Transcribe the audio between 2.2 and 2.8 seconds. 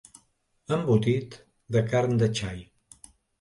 de xai.